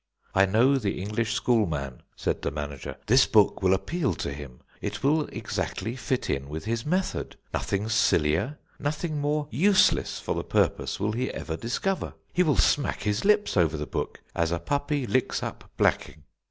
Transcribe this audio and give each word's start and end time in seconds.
"I 0.33 0.47
know 0.47 0.77
the 0.79 0.99
English 0.99 1.33
schoolman," 1.35 2.01
said 2.15 2.41
the 2.41 2.49
manager; 2.49 2.95
"this 3.05 3.27
book 3.27 3.61
will 3.61 3.71
appeal 3.75 4.15
to 4.15 4.33
him. 4.33 4.61
It 4.81 5.03
will 5.03 5.27
exactly 5.27 5.95
fit 5.95 6.27
in 6.27 6.49
with 6.49 6.65
his 6.65 6.87
method. 6.87 7.35
Nothing 7.53 7.87
sillier, 7.87 8.57
nothing 8.79 9.21
more 9.21 9.47
useless 9.51 10.19
for 10.19 10.33
the 10.33 10.43
purpose 10.43 10.99
will 10.99 11.11
he 11.11 11.29
ever 11.29 11.55
discover. 11.55 12.15
He 12.33 12.41
will 12.41 12.57
smack 12.57 13.03
his 13.03 13.23
lips 13.25 13.55
over 13.55 13.77
the 13.77 13.85
book, 13.85 14.19
as 14.33 14.51
a 14.51 14.57
puppy 14.57 15.05
licks 15.05 15.43
up 15.43 15.69
blacking." 15.77 16.23